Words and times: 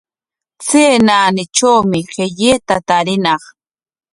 Chay 0.65 0.95
naanitrawshi 1.07 1.99
qillayta 2.11 2.75
tariñaq. 2.87 3.43